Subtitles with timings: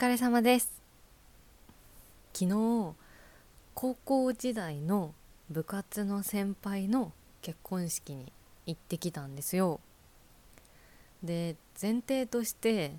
[0.00, 0.80] 疲れ様です。
[2.32, 2.94] 昨日
[3.74, 5.12] 高校時代の
[5.50, 7.10] 部活の先輩の
[7.42, 8.32] 結婚式に
[8.64, 9.80] 行ってきたんですよ。
[11.24, 12.92] で前提として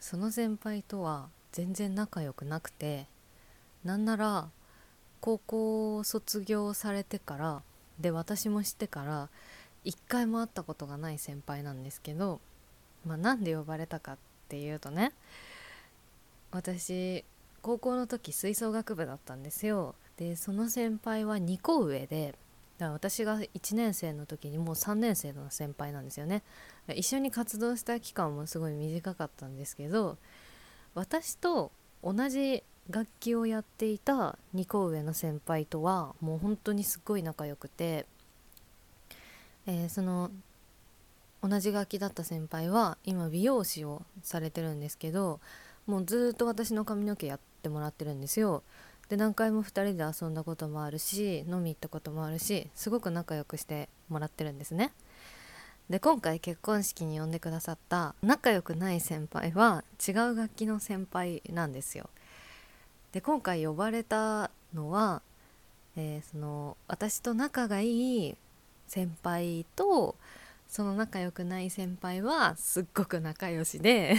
[0.00, 3.08] その先輩とは全然仲良くなくて
[3.84, 4.48] なんなら
[5.20, 7.62] 高校を卒業されてから
[8.00, 9.28] で私もしてから
[9.84, 12.40] 一回も会ったことがない先輩なんですけど
[13.04, 14.18] まあなんで呼ばれたかっ
[14.48, 15.12] ていうとね
[16.52, 17.24] 私
[17.62, 19.94] 高校の時吹奏楽部だったんですよ。
[20.16, 22.34] でその先輩は2個上で
[22.78, 26.42] だから私が1年生の時にもう3年生の先輩なんですよね。
[26.94, 30.18] 一緒に活動した期間もすごい短かったんですけど
[30.94, 38.06] 私と同じ楽器をやっていた2個上の先輩とはもう本当にすっごい仲良くて、
[39.66, 40.30] えー、その
[41.42, 45.40] 同じ楽器だった先輩は今美容師をされてるんですけど
[45.86, 48.62] もうずっと私の髪の毛やってもらってるんですよ。
[49.08, 54.92] で何回も2人で遊んだこともあるし飲み行ったこともあるしすごく仲良くしてもらってるんですね。
[55.90, 62.08] で今回結婚式に呼んでくださった仲良くない先輩は違う楽器の先輩なんですよ。
[63.12, 65.20] で今回呼ばれたのは、
[65.96, 68.36] えー、その私と仲がいい
[68.86, 70.16] 先輩と
[70.72, 74.16] その仲良くない先輩はすっごく仲良しで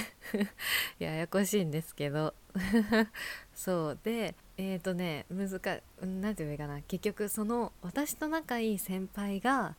[1.00, 2.36] ややこしいんですけど。
[3.56, 5.60] そうでえっ、ー、とね難
[6.00, 6.84] 何て言うかな。
[6.84, 9.76] 結局その私と仲いい先輩が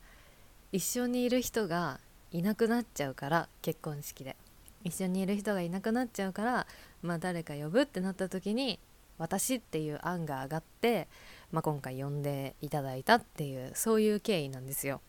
[0.72, 2.00] 一緒にいる人が
[2.32, 4.34] いなくなっちゃうから結婚式で。
[4.82, 6.66] 一緒にいる人がいなくなっちゃうから
[7.02, 8.80] まあ誰か呼ぶってなった時に
[9.18, 11.06] 私っていう案が上がって、
[11.52, 15.00] まあ、今回呼んでいただいたっていうそういう経緯なんですよ。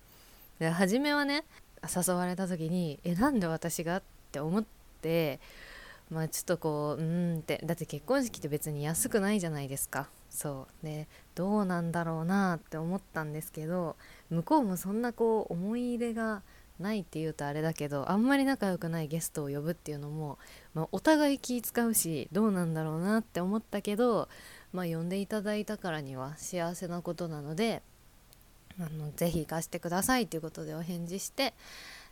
[0.60, 1.44] で初めはね
[1.84, 3.98] 誘われた時にえなんで私が？
[3.98, 4.66] って思っ
[5.02, 5.40] て
[6.10, 7.62] まあちょっとこううんって。
[7.64, 10.10] だって結婚式って別に安くないじゃないですか。
[10.30, 10.86] そう。
[10.86, 13.96] でどうなんだろうなって思ったんですけど
[14.30, 16.42] 向こうもそんなこう思い入れが
[16.80, 20.38] ないっていうとあれだけどあんまり仲良くないゲストを呼ぶっていうのも、
[20.74, 24.28] まあ、お互い気使うしどうなんだろうなって思ったけど、
[24.74, 27.82] まあ、呼んでいただいたからには幸せなことなので
[28.80, 31.54] あのぜひ行かせてくださいということでお返事して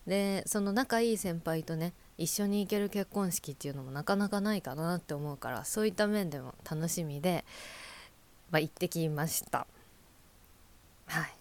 [0.07, 7.45] でその仲いい先輩とね一緒に行ける結婚式っていうのもなかなかないかなって思うからそういった面でも楽しみで、
[8.51, 9.65] まあ、行ってきました。
[11.07, 11.33] はい。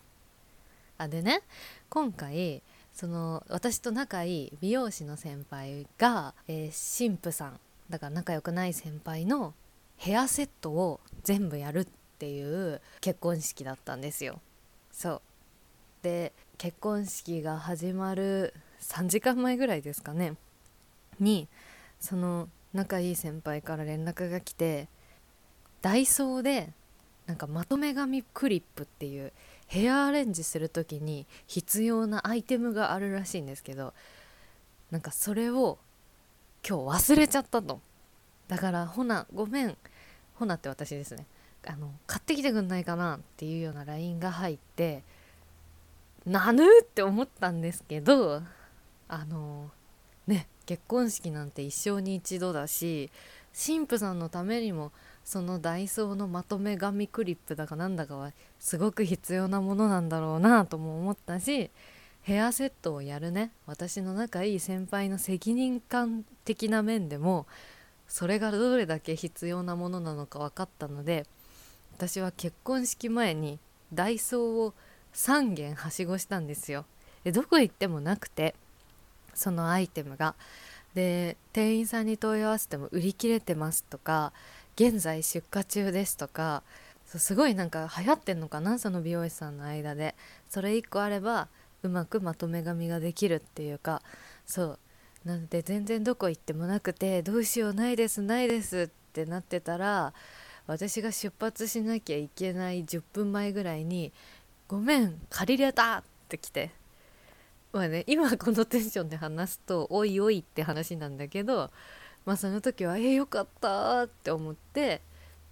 [0.98, 1.42] あでね
[1.88, 2.62] 今回
[2.92, 9.54] その私と仲いい美容師の先輩が、えー、神父さんだから仲良くない先輩の
[9.96, 11.86] ヘアセットを全部やるっ
[12.18, 14.40] ていう結婚式だったんですよ。
[15.02, 15.20] そう。
[16.02, 20.36] で結婚式が始まる3時間前ぐらいですかね。
[21.18, 21.48] に
[21.98, 24.88] その仲いい先輩から連絡が来て
[25.80, 26.70] ダイソーで
[27.26, 29.32] なんかまとめ紙クリップっていう
[29.66, 33.94] ヘアアレンジする時に必要なアイテムがあるらしいんですけど
[34.92, 35.78] なんかそれを
[36.68, 37.80] 今日忘れちゃったと。
[38.46, 39.76] だからほなごめん。
[40.34, 41.26] ほなって私ですね。
[41.66, 45.02] あの買ってきてくんないかなっていうような LINE が入って
[46.26, 48.42] なぬって思ったんですけど
[49.08, 49.70] あの
[50.26, 53.10] ね結婚式なんて一生に一度だし
[53.52, 54.92] 神父さんのためにも
[55.24, 61.70] そのダイソーのまとめ紙クリップだかなんだかはすごく必要なものなんだろうなとも思ったし
[62.22, 63.50] ヘアセットをやるね。
[63.66, 67.46] 私の仲いい先輩の責任感的な面でも
[68.06, 71.26] それがどれだけ必要なものなのか分かったので
[71.96, 73.58] 私は結婚式前に
[73.92, 74.74] ダイソーを
[75.14, 76.84] 3軒はしごしたんですよ。
[77.24, 78.54] でどこ行ってもなくて
[79.34, 80.34] そのアイテムが。
[80.94, 84.34] で店員さんに問い合わせても売り切れてますとか
[84.74, 86.62] 現在出荷中ですとか
[87.06, 90.14] すごいなんか流行ってんのかなその美容師さんの間で。
[90.50, 91.48] それ1個あれば
[91.82, 94.02] うまくまとめ髪ができるっていうか
[94.46, 94.78] そう。
[95.24, 100.12] なので全然どこ行ってもなくてどうしようないですないですってなってたら
[100.66, 104.12] 私が出発しなきゃいけない10分前ぐらいに
[104.68, 106.70] 「ごめん借りれた!」って来て
[107.72, 111.70] まあね今このテンションで話すと「おいおい」って話なんだけど
[112.24, 115.00] まあその時は「えよかった!」って思って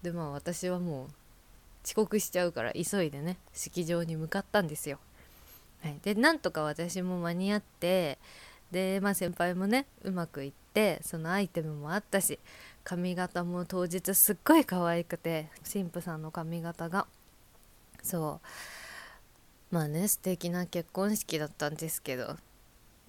[0.02, 1.08] でまあ私はもう
[1.84, 4.98] 遅刻しちゃうから急いでね式場に向かったんですよ。
[5.82, 8.18] はい、でなんとか私も間に合って
[8.70, 12.38] でまあ先輩もねうまくいってそのアイテムもあったし
[12.84, 17.06] 髪型も当日すっごい可愛くて神父さんの髪型が。
[18.02, 18.40] そ
[19.70, 19.74] う。
[19.74, 22.36] まあね素敵な結婚式だったんですけど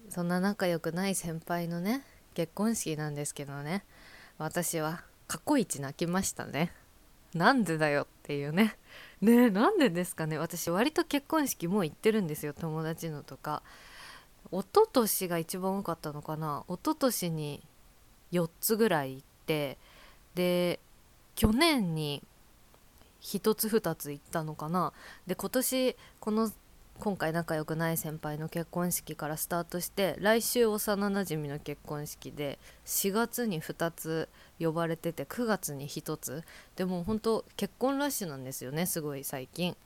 [0.08, 2.04] そんな仲良くない先輩のね
[2.34, 3.84] 結婚式なんですけどね
[4.38, 6.72] 私は過去一泣きましたね。
[7.34, 8.76] なんでだよっていうね。
[9.22, 10.36] ねえなんでですかね。
[10.36, 13.62] 私割と結婚式もう行ってるんですよ友達のとか。
[14.50, 16.64] 一昨年が一番多かったのかな。
[16.68, 17.62] 一昨年に
[18.32, 19.78] 4つぐらい行って
[20.34, 20.80] で
[21.34, 22.22] 去年に
[23.22, 24.92] 1つ2つ行ったのかな。
[25.26, 26.50] で今年この
[26.98, 34.28] 今回仲良くない先輩の結婚式からスタートして来週幼なじみの結婚式で4月に2つ
[34.60, 36.44] 呼ばれてて9月に1つ。
[36.76, 39.76] でも本当結婚ラッシュなんですよねすごい最近。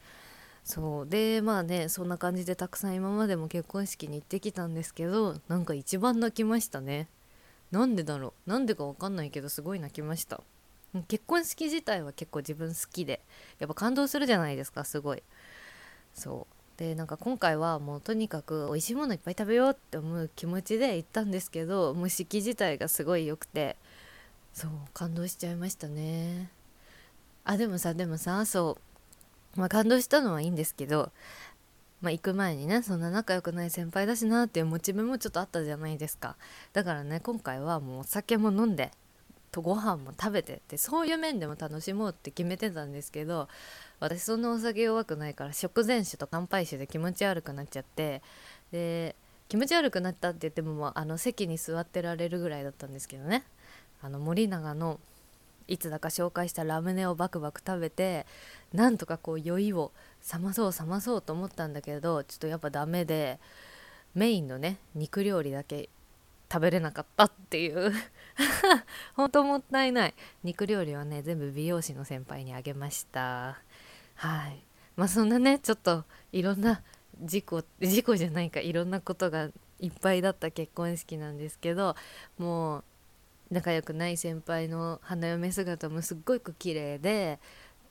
[0.64, 7.08] そうでまあねそんな感じでたくさん今までも結婚式に行ってきたんですけどなんか一番泣きましたね。
[7.76, 8.50] なんでだろう？
[8.50, 10.40] なんでか分かんないけどすごい泣きました。
[11.08, 13.20] 結婚式自体は結構自分好きで
[13.58, 15.22] やっぱ感動するじゃないですかすごい。
[16.14, 16.78] そう。
[16.78, 23.76] でなんか今回はもうとにかく美味しいものいっぱい食べようって思う気持ちで行ったんですけどもう式自体がすごい良くて
[24.54, 26.50] そう感動しちゃいましたね。
[27.44, 28.78] あでもさでもさそ
[29.56, 29.60] う。
[29.60, 31.12] まあ感動したのはいいんですけど
[32.00, 36.36] まあ行く前にねそんな仲良くない先輩だしなっていうモチベもちょっとあったじゃないですか。
[36.72, 38.90] だからね今回はもうお酒も飲んで
[39.56, 43.48] とご飯も食べてってそういう面でも楽しもうって決めてたんですけど
[44.00, 48.20] 私そんなお酒弱くないから食前酒と乾杯酒で気持ち悪くなっちゃって
[48.70, 49.16] で
[49.48, 53.44] 気持ち悪くなったって言っても、まあ、あの席に座ってられるぐらいだったんですけどね。
[54.02, 55.00] あの森永の
[55.68, 58.26] いつだか紹介したラムネをバクバク食べて
[58.72, 59.92] なんとかこう酔いを
[60.32, 63.38] 冷まそう冷まそうと思ったんだけどちょっとやっぱダメで
[64.14, 65.88] メインのね肉料理だけ
[66.50, 67.92] 食べれなかったっていう。
[69.14, 70.14] 本当もったいない。
[70.44, 73.58] 肉料理はね全部美容師の先輩にあげました。
[74.14, 74.64] はい。
[74.94, 76.82] まあそんなねちょっといろんな
[77.20, 81.96] 事故事故じゃないかいろんなことがいっぱいだった結婚式なんですけど
[82.38, 82.84] もう
[83.50, 87.38] 仲良くない先輩の花嫁姿もすっごく綺麗で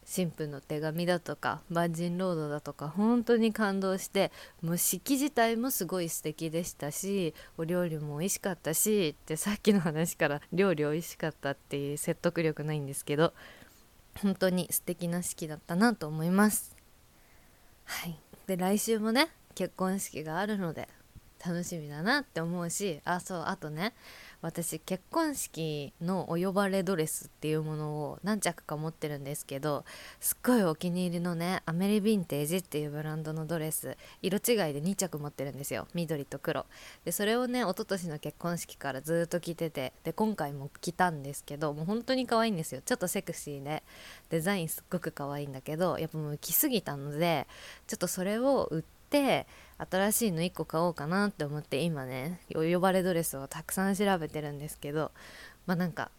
[0.06, 4.32] 新婦の手紙だとか万人ロードだとか本当に感動して
[4.62, 13.34] もう式自体もすごい素敵でしたしお料理も美味しかったしってさっきの話から料理美味しかったっていう説得力ないんですけど
[14.22, 16.74] 本当に素敵な式だったなと思います。
[17.84, 18.18] はい。
[18.48, 20.88] で来週もね結婚式があるので
[21.46, 23.94] 楽しみだなって思うしあそうあとね
[24.46, 29.86] 私結婚式のお呼ばれドレスっていうものを何着か持ってるんですけど
[30.20, 35.88] すっごいお気に入りのねアメリヴィンテージっていうブランドのドレス色違いで2着持ってるんですよ。
[35.96, 36.68] 緑と黒。
[37.06, 42.82] でそれをね一昨年の結婚式からずっと着ててで今回も着たんですけどもう本当に可愛いんですよ。
[42.86, 43.82] ちょっとセクシーで。
[44.30, 47.48] デザインすっごく可愛いんだけどやっぱもう着すぎたので
[47.88, 49.48] ちょっとそれを売って
[49.78, 55.12] 新しいの1個買おうかなって思って今ね呼ばれドレスをたくさん調べてるんですけど
[55.66, 56.10] まあなんか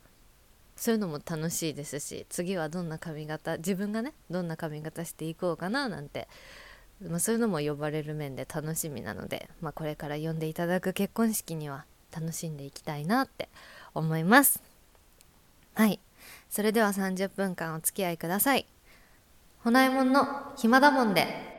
[0.77, 6.29] そういうのも楽しいですし次はどんな髪型自分がねどんな髪型していこうかななんて、
[7.03, 13.49] まあ、そういうのも呼ばれる面で楽しみなので、まあ、これから呼んでいただく結婚式には楽しんでいきたいなって
[13.95, 14.63] 思います。
[15.75, 15.99] はい。
[16.49, 18.67] それでは30分間お付き合いください。
[19.61, 21.56] ほなえもんの暇だもんで。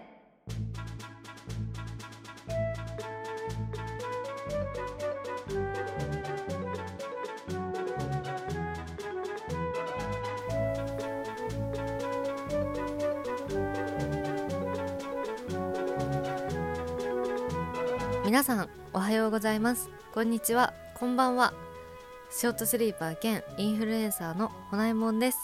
[18.27, 19.89] 皆さんおはようございます。
[20.13, 20.73] こんにちは。
[20.95, 21.53] こんばんは。
[22.29, 25.37] ショートスリーパー兼インフルエンサーのほなえもんです。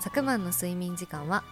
[0.00, 1.44] 昨晩の睡眠時間は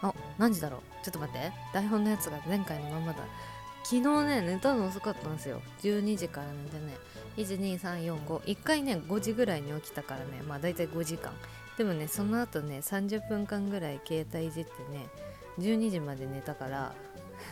[0.00, 0.80] あ何時だろう。
[1.04, 1.50] ちょっと待って。
[1.72, 3.18] 台本のやつが前回のまんまだ。
[3.82, 5.60] 昨日ね寝たの遅かったんですよ。
[5.82, 6.96] 12時から寝てね。
[7.36, 10.44] 12345 1回ね5時ぐらいに起きたからね。
[10.46, 11.32] まあ大体5時間。
[11.76, 15.08] でもねその後ね30分間ぐらい携帯いじってね
[15.58, 16.94] 12時まで寝たから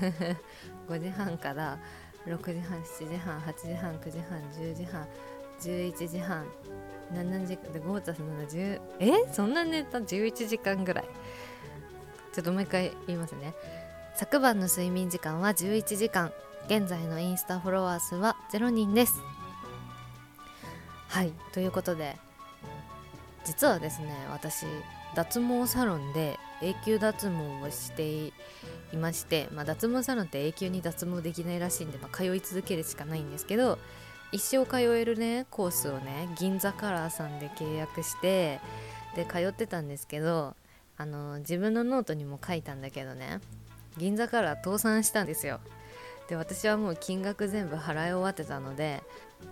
[0.89, 1.79] 5時半から
[2.27, 5.07] 6時半7時半8時半9時半10時半
[5.61, 6.47] 11時半
[7.13, 11.05] 7時で5たす7 10えそんな寝た11時間ぐらい？
[12.33, 13.55] ちょっともう一回言いますね。
[14.15, 16.33] 昨晩の睡眠時間は11時間。
[16.67, 19.21] 現在のインスタフォロワー数は0人です。
[21.09, 22.17] はいということで
[23.45, 24.65] 実はですね私
[25.15, 28.33] 脱毛サロンで永久脱毛をしてい
[28.93, 33.79] いまして、まあ、脱毛サロンって永久に脱毛できないらしいんで、まあ、通い続けるしかないんですけど
[34.33, 38.61] 一生通えるねコースをね銀座カラーさんで契約して
[39.15, 40.55] で通ってたんですけど
[40.97, 43.41] あの自分のノートにも書いたんだけどね
[43.99, 45.61] 銀座カラー倒産したんですよ。
[46.29, 49.03] で私はもう金額全部払い終わってたので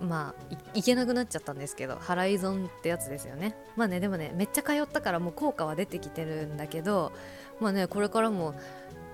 [0.00, 3.54] まあいけなくなっちゃったんですけど払い損ってやつですよね。
[3.76, 7.12] まあねでもねめっちゃ通ったからもう効果は出てきてるんだけど
[7.60, 8.54] まあねこれからも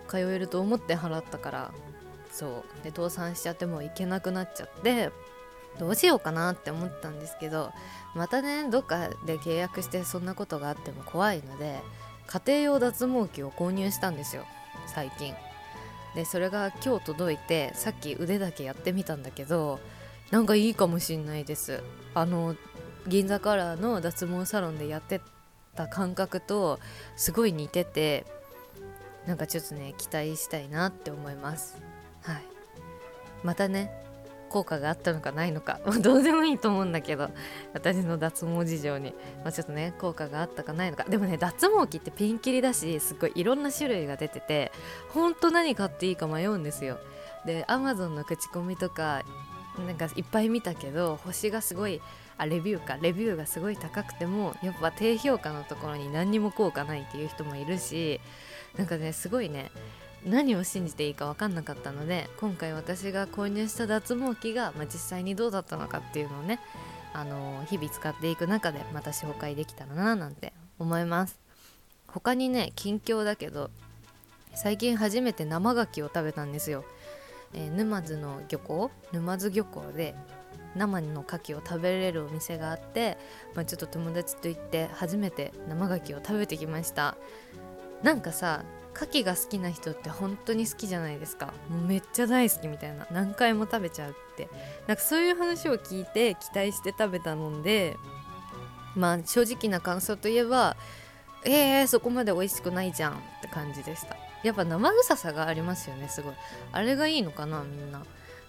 [0.07, 1.73] 通えると思って払ったから
[2.31, 2.85] そう。
[2.85, 5.11] で倒産しちゃってもう行けなくなっちゃって
[5.79, 7.71] どうしようかなって思ったんですけど
[8.15, 11.81] またねどっかで契約してそんなことがあっても怖いので
[12.27, 14.45] 家庭用脱毛器を購入したんですよ
[14.87, 15.35] 最近。
[16.15, 19.79] でそれが今日届いてさっき腕だけやってみたんだけど
[20.31, 21.83] なんかいいかもしんないです。
[22.15, 22.57] あの
[23.07, 25.21] 銀座カラーの脱毛サロンでやって
[25.75, 26.81] た感覚と
[27.17, 28.25] すごい似てて
[29.27, 31.81] なんかちょっとね期待したいなって思います。
[32.23, 32.43] はい。
[33.43, 33.91] またね
[34.49, 37.31] 効果があったのかないのか、まあ、どうでもいいと思うんだけど
[37.75, 41.05] 私の脱毛事情に、まあ、ちょっとね効果があったかないのか。
[41.05, 44.73] でもね脱毛器ってピンキリだしすっごいいろんな種類が出てて
[45.11, 46.99] ほんと何買っていいか迷うんですよ。
[47.45, 49.23] で Amazon の口コミとか
[49.87, 52.01] なんかいっぱい見たけど星がすごい
[52.39, 58.21] あレビューかレビューがすごい高くてもやっぱ低評価のところに何にも効果ないっていう人もいるし
[58.77, 59.71] なんかねすごいね
[60.25, 66.59] 何を信じていいか分かんなかったので今回私が購入した脱毛器が、まあ、実際にどうだったのかっていうのをね
[67.13, 71.39] あの日々使っていく中でまた紹介できたらななんて思います。
[72.09, 73.71] 他にね近況だけど
[74.55, 76.85] 最近初めて生牡蠣を食べたんですよ、
[77.53, 80.15] えー、沼津の漁港沼津漁港で
[80.75, 83.19] 生の牡蠣を食べれるお店があって、
[83.55, 87.17] まあ、ちょっと友達と行って初めて生牡蠣を食べてきました。
[88.03, 91.53] なんかさ牡蠣が好きな人って本当に好きじゃないですか。
[91.69, 93.07] もうめっちゃ大好きみたいな。
[93.11, 94.49] 何回も食べちゃうって。
[94.87, 97.97] なんかそういう話を聞いて期待して食べたので
[98.95, 100.77] まあ正直な感想といえば
[101.45, 104.17] えー、そこまで美味しくないじゃんって感じでした。
[104.43, 106.35] やっぱ生臭さがありますよねすごい。
[106.73, 108.03] あれがいいのかなみんな。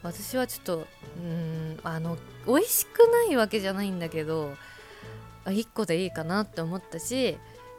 [0.03, 0.87] 私はちょっと
[1.17, 4.53] うんあの美味しくないわけじゃないんだけど
[5.45, 7.37] 1個でいいかなって思ったし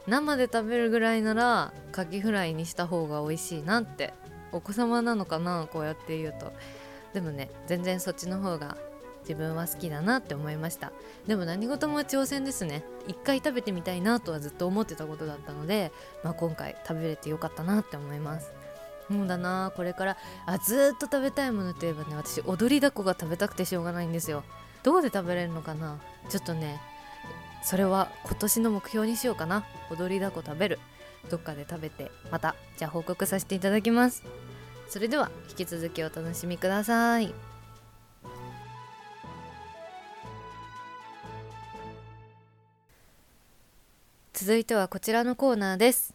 [0.09, 4.15] 生で食べるぐらいならカキフライにした方が美味しいなって
[4.53, 6.53] お子様なのかなこうやって言うと。
[7.13, 8.77] でもね全然そっちの方が
[9.21, 10.93] 自分は好きだなって思いました。
[11.27, 12.83] でも何事も挑戦ですね。
[13.07, 15.93] 一回食べてみたいなとはずっと思ってたことだったので、
[16.25, 18.51] まあ、今回食べれてよかったなって思います。
[19.11, 24.45] もうだなこれからあずっと食べたいものといえばね私踊りだこが食べたくてしょうがないんですよ。
[24.83, 25.99] どこで食べれるのかな？
[26.31, 26.81] ちょっとね
[27.63, 29.65] それは今年の目標にしようかな。
[29.91, 30.79] 踊りだこ食べる。
[31.31, 34.23] どっかで食べてまたじゃあ報告させていただきます。
[34.89, 37.35] それでは引き続きお楽しみください。
[44.33, 46.15] 続いてはこちらのコーナーです。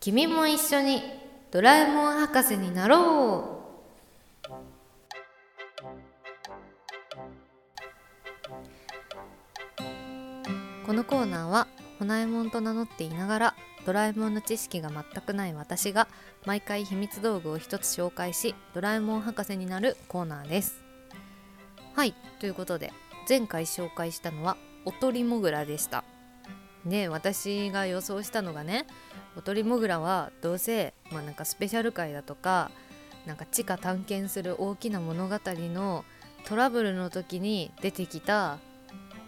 [0.00, 1.02] 君も一緒に
[1.50, 3.57] ドラえもん博士になろう。
[10.88, 11.68] このコーナーは
[11.98, 13.54] ほなえもんと名乗っていながら
[13.84, 16.08] ドラえもんの知識が全くない私が
[16.46, 20.82] 毎回秘密道具を一つ紹介しドラえもん博士になるコーナーです。
[21.92, 22.94] はいということで
[23.28, 26.04] 前回紹介したのはおとりもぐらでした。
[26.86, 28.86] で私が予想したのがね
[29.36, 32.70] おとりもぐらはどうせまあなんかスペシャル回だとか
[33.26, 36.06] なんか地下探検する大きな物語の
[36.46, 38.56] トラブルの時に出てきた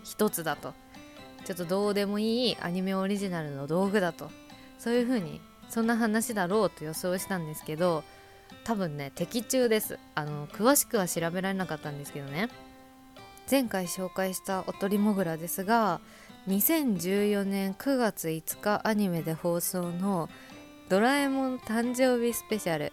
[0.05, 0.73] 一つだと。
[1.51, 4.31] ちょっとどうでもいいアニメオリジナルの道具だと。
[4.79, 8.05] そういう風にそんな話だろうと予想したんですけど
[8.65, 9.99] 多分ね的中です。
[10.15, 12.51] あの詳しくは調べられなかったんですけどね。
[13.51, 16.01] 前回紹介したおとりもぐらですが
[16.47, 20.29] 2014年9月5日アニメで放送の
[20.89, 22.93] 「ドラえもん誕生日スペシャル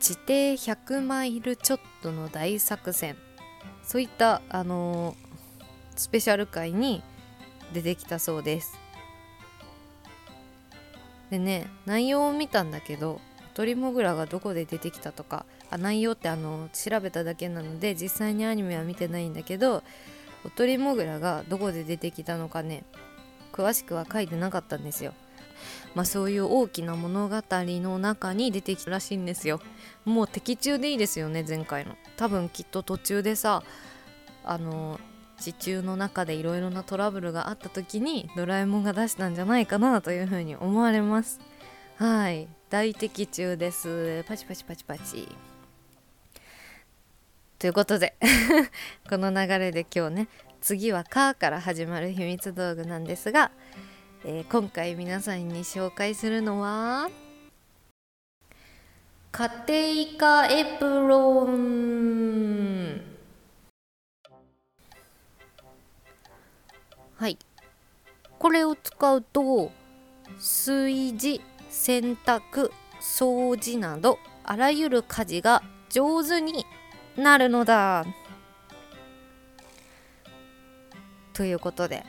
[0.00, 3.16] 地底100マイルちょっとの大作戦」
[3.86, 5.16] そういったあのー、
[5.94, 7.04] スペシャル回に
[7.74, 8.78] 出てきたそうです。
[11.30, 13.20] でね内容を見たんだけど
[13.54, 19.82] 鳥もぐらがどこで出てきたとかあ内容ってあの調べただけなので実際にアニメは見てないんだけど
[20.44, 22.84] おとりもぐらがどこで出てきたのかね
[23.52, 25.12] 詳しくは書いてなかったんですよ。
[25.94, 29.60] まあそういう大きな物語の中に出てきたらしいんですよ。
[30.04, 31.96] もう的中でいいですよね前回の。
[32.16, 33.62] 多分きっと途中でさ
[34.44, 34.98] あの
[35.40, 41.40] 地中の中でいろいろなトラブルがあった時にドラえもんが出したんじゃないかなというふうに思われます。
[41.96, 42.48] はい。
[42.70, 44.24] 大的中です。
[44.26, 45.28] パチパチパチパチ。
[47.58, 48.14] ということで
[49.08, 50.28] この流れで今日ね
[50.60, 53.52] 次は「カー」から始まる秘密道具なんですが、
[54.24, 57.08] えー、今回皆さんに紹介するのは
[59.32, 59.50] 家
[60.16, 63.03] 庭科エプロン。
[67.16, 67.38] はい。
[68.38, 69.70] これを使うと
[70.36, 76.66] 炊事洗濯掃除などあらゆる家事が上手に
[77.16, 78.04] なるのだ。
[81.32, 82.04] ということで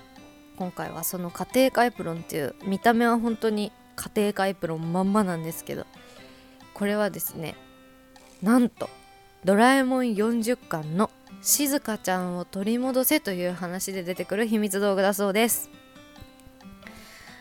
[0.57, 5.85] 今回はその家庭科エプロンっていう見た目は本当に家庭科エプロンまんまなんですけど
[6.73, 7.55] これはですね
[8.41, 8.89] なんと
[9.43, 11.09] ドラえもん40巻の
[11.41, 15.69] しずかちゃんを取り戻せという話で出てくる秘密道具だそうです。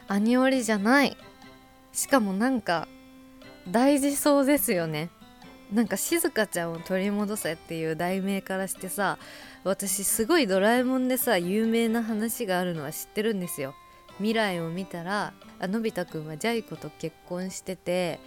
[0.07, 1.17] アニオリじゃない。
[1.93, 2.89] しかもなんか
[3.69, 5.11] 大事そうですよね。
[5.73, 9.19] なんかしずかちゃんを取り戻せっていう題名からしてさ
[9.65, 13.75] 私すごいドラえもんでさ有名な話があるのは知ってるんですよ。
[14.19, 18.21] 未来を見たらあのび太くんはジャイ子と結婚してて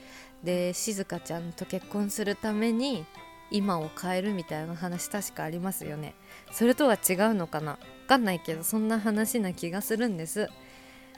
[0.44, 3.06] でしずかちゃんと結婚するために
[3.52, 6.14] 今を変えるみたいな話確かありますよね。
[6.52, 7.78] それとは違うのかな？
[8.04, 10.50] 分かんないけどそんな話な気がするんです。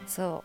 [0.08, 0.44] そ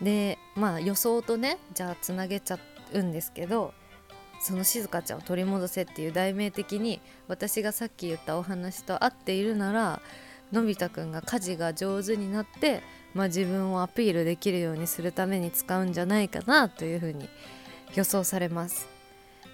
[0.00, 0.04] う。
[0.04, 2.58] でまあ予想とねじゃあつなげちゃ
[2.92, 3.72] うんですけど
[4.40, 10.02] そのしずかちゃんを取り戻せっていう題名的に私がさっき言ったお話と合っているなら
[10.50, 12.82] のび太くんが家事が上手になって、
[13.14, 17.28] まあ、自分をアピールできるようにするために使うんじゃないかなというふうに
[17.94, 18.88] 予想されます。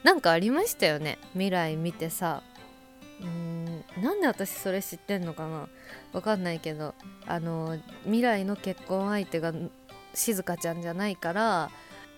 [0.03, 1.19] なんかありましたよね。
[1.33, 2.43] 未来見てさ。
[3.21, 5.69] うんなんで私それ知ってんのかな。
[6.13, 6.95] わかんないけど。
[7.27, 9.53] あの未来の結婚相手が
[10.15, 11.71] しずかちゃんじゃないから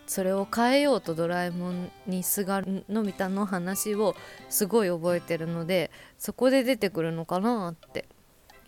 [0.06, 4.14] それを変えようとドラえもんにすがるのび太の話を
[4.48, 8.06] すごい覚えてるのでそこで出てくるのかなって。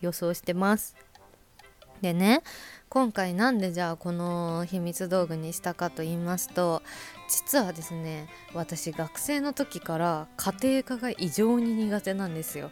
[0.03, 0.95] 予想してます。
[2.03, 2.43] でね
[2.89, 6.83] 今回なんでじゃあこの秘密道具にしたかと言いますと
[7.33, 12.71] 実はですね私学生の時から家庭科が異常に苦手なんですよ。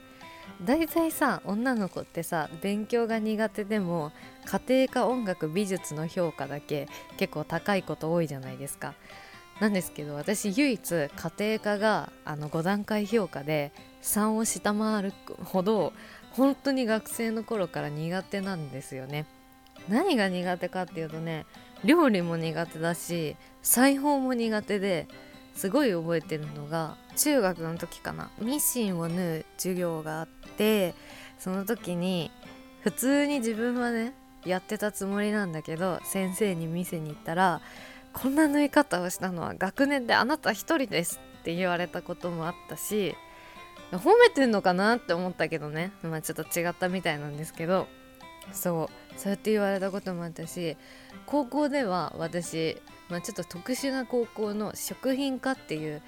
[0.63, 4.13] 大体さ女の子ってさ勉強が苦手でも
[4.45, 8.95] 家庭科音楽美術の評価だけ結構高いこと多いじゃないですか。
[9.61, 15.13] なんですけど私唯一家庭科があの5段階評価で3を下回る
[15.45, 15.95] ほど
[16.33, 19.25] 本当に学生の頃から苦手なんですよね。
[19.89, 21.47] 何が苦手かっていうとね
[21.85, 25.09] 料理も苦手だし裁縫も苦手で
[25.55, 28.31] すごい覚えてるのが中学の時かな。
[28.41, 30.95] ミシンを縫う授業があって
[31.39, 32.31] その時に
[32.83, 34.15] 普通に自分はね
[34.45, 37.61] やってたつもりなんだけど先生に見せに行ったら
[38.13, 43.15] こんな縫い方をしたのは学年であなた一人ですって言われたこともあったし
[43.93, 45.93] 褒めてんのかなって思ったけどね。
[46.03, 47.89] まあちょっと違ったみたいなんですけど
[48.53, 50.77] そうそうやって言われたこともあったし
[51.27, 56.03] 高校では私、まあ、ちょっと特殊な高校の食品科っていう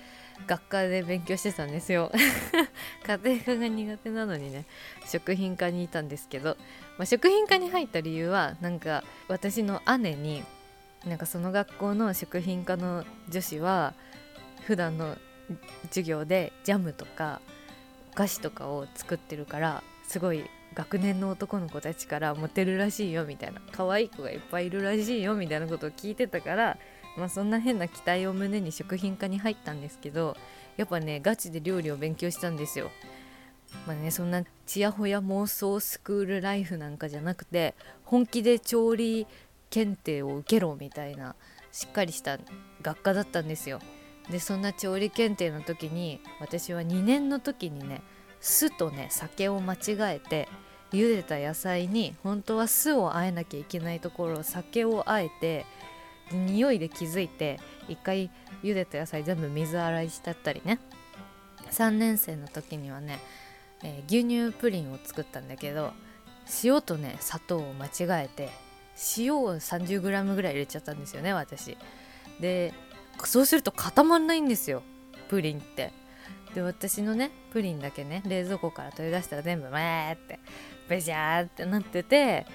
[0.47, 2.11] 学科で勉強してたんですよ。
[3.07, 4.65] 家庭科が苦手なのにね
[5.07, 6.57] 食品科にいたんですけど、
[6.99, 10.43] まあ、食品科に入った理由はなんか私の姉に
[11.07, 13.95] なんかその学校の食品科の女子は
[14.67, 15.17] 普段の
[15.89, 17.41] 授業でジャムとか
[18.13, 26.79] お菓子とかを作ってるからすごい学年の男の子たちからモテるらしいよみたいな可愛い子がいっぱいいるらしいよみたいなことを聞いてたから
[27.17, 30.37] まあそんな変な期待を胸に食品科に入ったんですけど
[30.77, 32.91] やっぱねガチで料理を勉強したんですよ。
[33.87, 39.27] まあねそんなちやほや妄想スクールライフなんかじゃなくて本気で調理
[39.71, 41.35] 検定を受けろみたいな
[41.71, 42.39] しっかりした
[42.83, 43.81] 学科だったんですよ。
[44.31, 48.03] でそんな調理検定の時に私は2年の時にね
[48.43, 49.79] 酢とね酒を間違
[50.17, 50.49] えて
[50.93, 55.65] 茹でた野菜に本当は酢をあえなきゃいけないところを酒をあえて
[56.31, 58.31] 匂いで気づいて一回
[58.63, 60.79] 茹でた野菜全部水洗いしちゃったりね。
[61.71, 63.19] 3年生の時にはね、
[63.83, 65.95] えー、牛乳プリンを作ったんだけど
[66.63, 68.51] 塩とね砂糖を間違えて
[69.17, 71.79] 塩を 30g ぐらい入れちゃったんですよね私。
[72.41, 72.75] で
[73.25, 74.83] そうすると固まんないんですよ
[75.29, 76.02] プリンって。
[76.55, 80.39] で私のねプリンだけね冷蔵庫から取り出したら全部「めー」って
[80.89, 82.47] ベジャーってなってて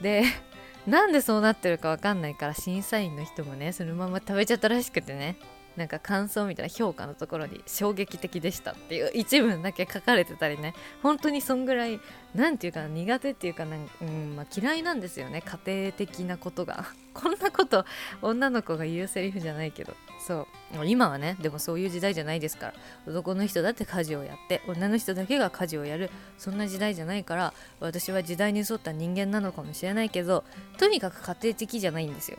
[0.00, 0.24] で
[0.86, 5.36] なんでそうなってるかわかんないから審査員の人もねそのまま食べちゃったらしくてね
[5.76, 12.00] なんか感想みたいな評価のところに衝撃的でしたっていう一文だけ書かれてたりね本当にそんぐらい
[12.34, 16.86] 何て言うか苦手っていうかなん、うんまあ、嫌いなんですよね家庭的なことが。
[17.12, 17.86] こんなこと
[18.20, 19.94] 女の子が言うセリフじゃないけど。
[20.26, 20.84] そう。
[20.86, 22.74] 今はねでもそういう時代じゃないですから。
[23.06, 26.10] 男の人だって家事をやって女の人だけが家事をやる。
[26.36, 30.42] そんな時代じゃないから私は時代に沿った人間なのかもしれないけど
[30.78, 32.38] とにかく家庭的じゃないんですよ。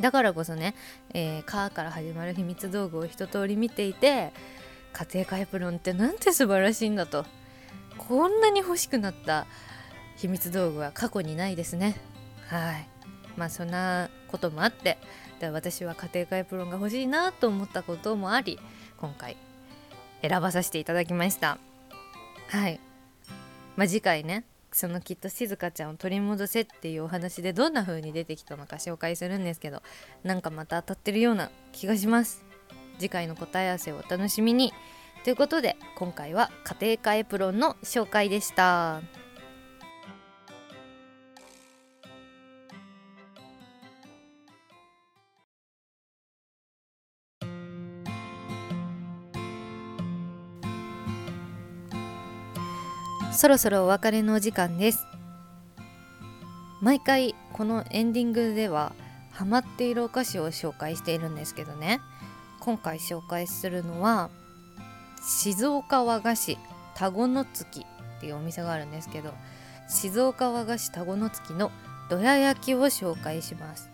[0.00, 0.74] だからこそね
[1.14, 4.34] 「えー、カー」から始まる秘密道具を一通り見ていて
[4.92, 7.24] 家庭科エプロンってなんて素晴らしいんだと。
[7.96, 9.46] こんなに欲しくなった
[10.16, 11.96] 秘密道具は過去にないですね。
[12.48, 12.88] はい。
[13.38, 14.98] まあそんなこともあって
[15.40, 18.58] で私は家庭科エプロンが欲しいなと思ったこともあり
[18.96, 19.36] 今回
[20.22, 21.58] 選ばさせていただきました。
[22.48, 22.80] はい。
[23.76, 29.82] まあ次回ねそのきっと静香ちゃんを取り戻せっていうお話でどんな風に出てきたのか紹介するんですけど
[30.22, 32.44] なんかまた当たってるような気がします。
[32.98, 34.72] 次回の答え合わせをお楽しみに。
[35.24, 39.25] ということで今回は家庭科エプロンの紹介でした。
[53.36, 55.06] そろそろお別れのお時間です。
[56.80, 58.94] 毎回このエンディングでは
[59.30, 62.00] ハマっているお菓子を紹介しているんですけどね。
[62.60, 64.30] 今回紹介するのは
[65.22, 66.58] 静岡和菓子
[66.94, 69.34] 田子の月っていうお店があるんですけど
[69.86, 71.70] 静岡和菓子田子の月の
[72.08, 73.90] どら焼きを紹介します。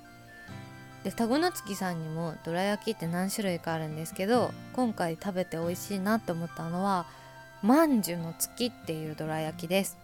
[1.03, 7.07] で田子の月さんにもどら焼きって何種類かあるんですけど今回食べて美味しいなと思ったのは
[7.63, 9.99] まんじゅの月っていうどら焼きです。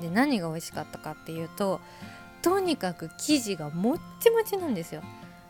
[0.00, 1.80] で何が美味しかったかっていうと
[2.42, 5.02] とにかく生地がもっちもちなんですよ。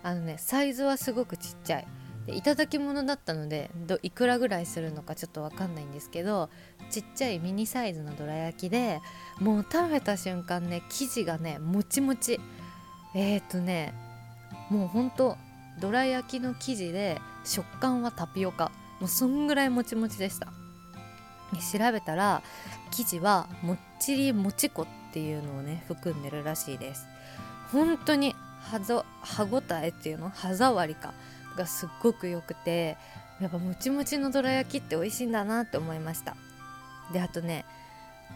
[0.02, 1.86] あのねサイズはすごくちっちゃい。
[2.26, 6.48] でいただき物だったのでどいくらぐらいするのかちょっと分かんないんですけど
[6.88, 9.00] ちっちゃいミニサイズのどら焼きで
[9.40, 12.40] もう食べた瞬間ね生地がねもちもち。
[13.14, 13.94] えっ、ー、とね
[14.70, 15.36] もうほんと
[15.80, 18.70] どら焼きの生地で食感はタピオカ。
[19.00, 20.52] もうそんぐらいもちもちでした。
[21.60, 22.42] 調べたら
[22.90, 27.06] 生地はもっちりもち粉っていうのをね含んでるらしいです。
[27.72, 28.80] 本当に歯
[29.22, 30.30] 歯ごたえっていうの？
[30.30, 31.12] 歯触りか
[31.56, 32.96] がすっごく良くて
[33.40, 36.36] やっぱもちもちのどら焼きって美味しいんだなって思いました。
[37.12, 37.64] であとね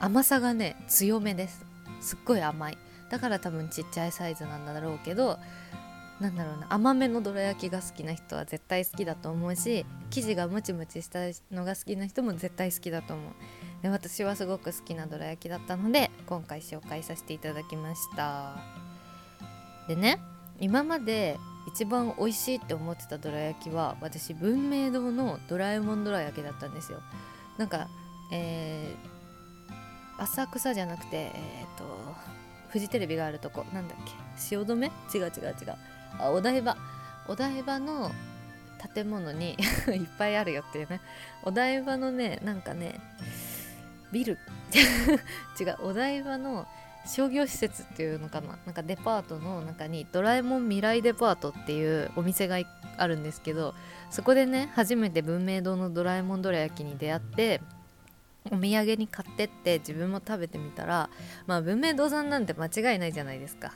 [0.00, 1.64] 甘さがね強めです。
[2.00, 2.78] すっごい甘い。
[3.10, 5.38] だから多分ちっちゃいサイズなんだろうけど
[6.20, 11.20] なんだろうな甘めのどら焼きが好きな人は絶対好きだと思うし生地がムチムチした
[11.52, 13.32] のが好きな人も絶対好きだと思う。
[13.82, 18.56] で私はすごく好きなどら焼きだったので今回紹介させていただきました。
[19.86, 20.20] でね
[20.58, 21.38] 今まで
[21.72, 27.00] 一番美味しいって思ってたどら焼きは私文明堂のドラえもんどら焼きだったんですよ。
[27.58, 27.88] なんか
[28.32, 31.84] えー、浅草じゃなくてえっ、ー、と
[32.70, 34.86] フジテレビがあるとこなんだっけ汐留？
[35.14, 35.97] 違う違う違う。
[36.18, 36.76] あお台場。
[37.28, 38.10] お台場の
[38.94, 39.56] 建物に
[39.88, 41.00] いっぱいあるよっていうね。
[41.42, 43.00] お台場のねなんかね
[44.12, 44.38] ビル。
[45.60, 46.66] 違うお台場の
[47.06, 48.58] 商業施設っていうのかな。
[48.66, 52.58] なんかデパートの中にドラえもん未来デパートっていうお店が
[52.98, 53.74] あるんですけど
[54.10, 57.60] そこでね初めて文明堂のドラえもんどら焼きに出会って
[58.50, 61.08] お土産に買ってって自分も食べてみたら
[61.46, 63.72] まあ文明堂さんなんて間違いないじゃないですか。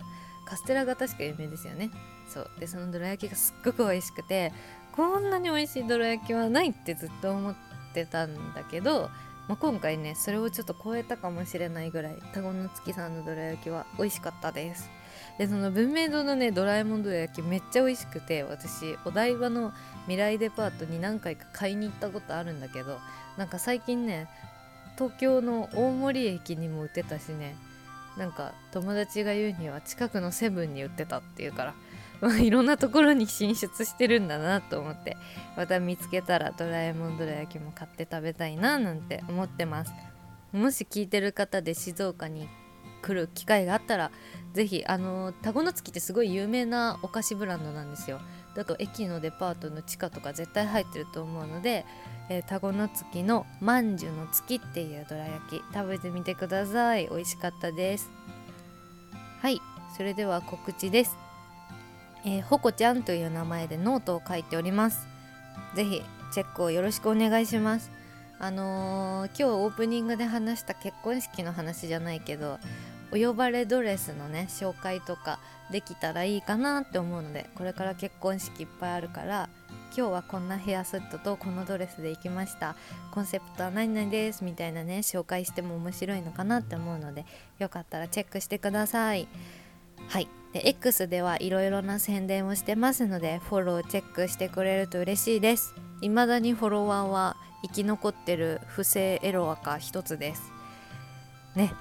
[0.52, 1.90] カステラが確か有名ですよね。
[2.28, 2.50] そう。
[2.60, 4.52] でそのどら焼きがすっごく美味しくて
[4.94, 7.54] こんなに美味しいどら焼きはないってずっと思っ
[7.94, 9.08] てたんだけど
[9.48, 14.90] まあ、今回ねそれをちょっと超えたかもしれないぐらい田子の月さんのどら焼きは美味しかったです。
[15.38, 22.98] でその文明堂のねドラえもんどら焼きめっちゃ美味しくて私お台場の未来デパートに何回か買いに行ったことあるんだけど
[23.38, 24.28] なんか最近ね
[24.96, 27.56] 東京の大森駅にも売ってたしね
[28.16, 31.74] なんか友達が言うには近くのセブンに売ってたっていうから
[32.22, 35.16] まあ、いろんなところに進出してるんだなと思って
[35.56, 39.92] また見つけたらドラえもんどら焼きも買って食べたいななんて思ってます。
[40.52, 42.48] もし聞いてる方で静岡に
[43.02, 44.12] 来る機会があったら
[44.52, 48.20] 是非あの田子の月ってすごい有名なお菓子ブランドなんですよ。
[48.54, 51.86] だから駅のデパートの地下とか絶対入ってると思うので、
[52.28, 57.08] えー、田子の月のまんじゅの月っていうどら焼き食べてみてください。
[57.08, 58.10] 美味しかったです。
[59.40, 59.60] はい。
[59.96, 61.16] それでは告知です。
[62.24, 65.06] えー、ほこちゃんという名前でノートを書いております。
[65.74, 67.90] ぜひチェックをよろしくお願いします。
[68.38, 72.58] あのー、今日オープニングで話した結婚式の話じゃないけど
[73.12, 75.38] お呼ばれドレスのね紹介とか
[75.70, 79.48] できたらいいかなって思うのでこれから結婚式いっぱいあるから
[79.94, 82.76] 今日はこんなヘアセットとこのドレスで行きました。
[83.10, 87.26] コンセプトは何々ですみたいなね紹介しても面白いのかなって思うので
[87.58, 89.28] よかったらチェックしてください。
[90.08, 90.28] はい。
[90.54, 95.74] で X ではいろいろな宣伝をしてますのでフォローチェックしてくれると嬉しいです。
[96.00, 100.52] 未だにフォロワーは生き残ってる不正エロアカ一つです。
[101.54, 101.74] ね。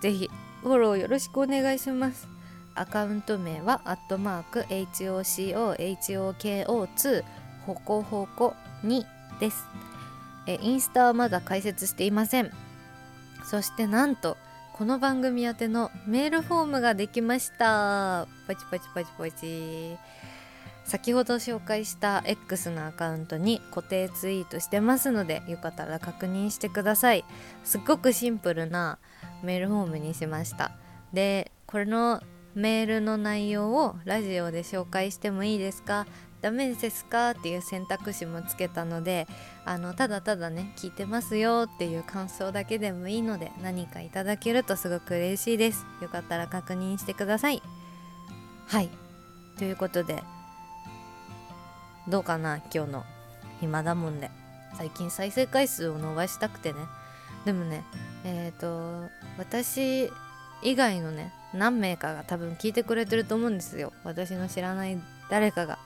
[0.00, 0.30] ぜひ
[0.62, 2.28] フォローよろしくお願いします。
[2.74, 7.24] アカウント名はアットマーク HOCOHOKO2
[7.66, 9.04] ほこほこ2
[9.40, 9.66] です。
[10.46, 12.50] えインスタはまだ開設していません。
[13.44, 14.36] そしてなんと
[14.74, 18.26] この番組宛てのメールフォームができました。
[18.46, 19.96] パチパチパチパチ。
[20.88, 27.26] 先ほど紹介した X のアカウントに固定ツイートしてますのでよかったら確認してください。
[27.62, 28.98] すっごくシンプルな
[29.42, 30.72] メールフォームにしました。
[31.12, 32.22] でこれの
[32.54, 36.06] メールの内容をラジオで紹介してもいいですか？
[36.40, 37.32] ダメですか？
[37.32, 39.26] っていう選択肢もつけたので
[39.66, 45.84] あのただただね聞いてますよっていう感想だけでもいいので何かいただけるとすごく嬉しいです。
[46.00, 47.62] よかったら確認してください。
[48.66, 48.88] はい。
[49.58, 50.22] ということで
[52.08, 53.04] どうかな今日の。
[53.60, 54.30] 暇だもんで
[54.76, 56.78] 最近再生回数を伸ばしたくてね。
[57.44, 57.84] でもね
[58.24, 60.10] えっ、ー、と私
[60.62, 63.92] 以外のね何名かが多分聞いてくれてると思うんですよ。
[64.04, 64.98] 私の知らない
[65.30, 65.78] 誰かが。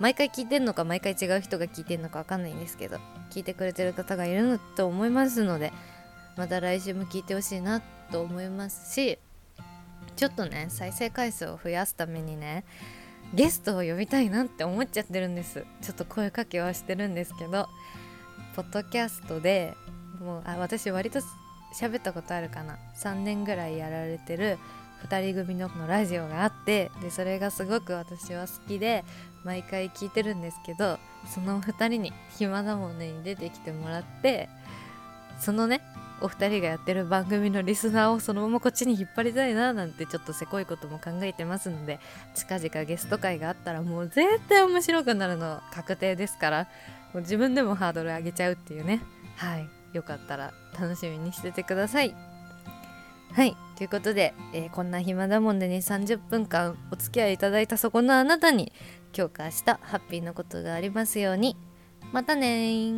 [0.00, 2.98] 毎回聞いてんのか毎回違う人が聞いてんのか分かんないんですけど
[3.30, 5.72] 聞いてくれてる方がいるのと思いますので
[6.36, 9.18] また来週も聞いてほしいなと思いますし
[10.16, 12.64] ちょっとね再生回数を増やすためにね
[13.34, 15.64] ゲストを呼びたいなって思っちゃってるんです。
[15.82, 17.68] ちょっと声かけはしてるんですけど
[18.54, 19.74] ポッドキャストで
[20.20, 21.20] もうあ私割と
[21.74, 22.78] 喋ったことあるかな。
[22.96, 24.58] 3年ぐらいやられてる
[25.08, 29.04] 2人組のラジオがあってでそれがすごく私は好きで
[29.44, 30.98] 毎回聞いてるんですけど
[31.32, 34.48] その2人に暇だもんねに出てきてもらって
[35.38, 35.82] そのね
[36.20, 42.00] お二人がやってる番組のリスナーをそのままこっちに引っ張りたいななんてちょっとせこいことも考えてますので
[42.34, 46.68] 近々ゲスト会があったらもう絶対面白くなるの確定ですから
[47.12, 49.00] もう自分でもハードル上げちゃうっていうね。
[49.36, 49.68] はい。
[49.92, 52.14] よかったら楽しみにしててください。
[53.32, 53.56] はい。
[53.76, 58.72] ということで、えー、こんな暇だもんでね30分間お付き合いいただいたそこのあなたに
[59.16, 61.56] 今日か明日ハッピーなことがありますように。
[62.12, 62.92] またね